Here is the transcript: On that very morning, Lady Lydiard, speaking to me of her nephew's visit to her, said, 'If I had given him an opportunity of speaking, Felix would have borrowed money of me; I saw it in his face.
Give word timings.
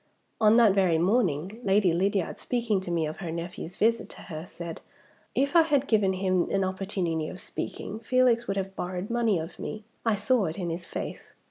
On 0.41 0.57
that 0.57 0.73
very 0.73 0.97
morning, 0.97 1.59
Lady 1.63 1.93
Lydiard, 1.93 2.39
speaking 2.39 2.81
to 2.81 2.89
me 2.89 3.05
of 3.05 3.17
her 3.17 3.31
nephew's 3.31 3.75
visit 3.77 4.09
to 4.09 4.21
her, 4.23 4.47
said, 4.47 4.81
'If 5.35 5.55
I 5.55 5.61
had 5.61 5.87
given 5.87 6.13
him 6.13 6.49
an 6.49 6.63
opportunity 6.63 7.29
of 7.29 7.39
speaking, 7.39 7.99
Felix 7.99 8.47
would 8.47 8.57
have 8.57 8.75
borrowed 8.75 9.11
money 9.11 9.37
of 9.37 9.59
me; 9.59 9.83
I 10.03 10.15
saw 10.15 10.45
it 10.45 10.57
in 10.57 10.71
his 10.71 10.85
face. 10.85 11.33